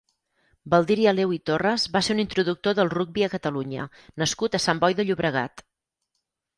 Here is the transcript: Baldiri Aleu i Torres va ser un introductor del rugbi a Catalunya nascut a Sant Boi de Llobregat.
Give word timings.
Baldiri 0.73 1.05
Aleu 1.11 1.35
i 1.35 1.39
Torres 1.49 1.85
va 1.97 2.03
ser 2.09 2.17
un 2.17 2.23
introductor 2.25 2.77
del 2.81 2.91
rugbi 2.97 3.29
a 3.29 3.31
Catalunya 3.37 3.87
nascut 4.25 4.57
a 4.57 4.65
Sant 4.69 4.85
Boi 4.87 5.01
de 5.03 5.11
Llobregat. 5.11 5.67